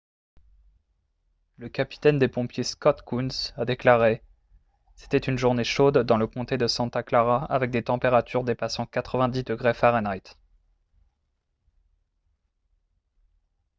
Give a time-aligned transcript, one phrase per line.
[1.57, 4.23] le capitaine des pompiers scott kouns a déclaré:
[4.95, 10.33] «c’était une journée chaude dans le comté de santa clara avec des températures dépassant 90 °f